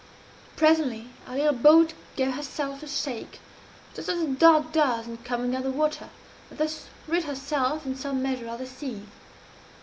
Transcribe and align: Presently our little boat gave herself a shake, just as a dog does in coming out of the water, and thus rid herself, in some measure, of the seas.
Presently 0.55 1.09
our 1.27 1.35
little 1.37 1.53
boat 1.53 1.93
gave 2.15 2.31
herself 2.33 2.81
a 2.81 2.87
shake, 2.87 3.39
just 3.93 4.09
as 4.09 4.19
a 4.23 4.27
dog 4.29 4.71
does 4.71 5.07
in 5.07 5.17
coming 5.17 5.55
out 5.55 5.63
of 5.63 5.71
the 5.73 5.77
water, 5.77 6.09
and 6.49 6.57
thus 6.57 6.87
rid 7.07 7.25
herself, 7.25 7.85
in 7.85 7.95
some 7.95 8.23
measure, 8.23 8.47
of 8.49 8.57
the 8.57 8.65
seas. 8.65 9.05